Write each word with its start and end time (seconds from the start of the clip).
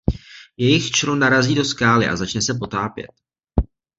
Jejich 0.57 0.91
člun 0.91 1.19
narazí 1.19 1.55
do 1.55 1.65
skály 1.65 2.07
a 2.07 2.15
začne 2.15 2.41
se 2.41 2.53
potápět. 2.53 3.11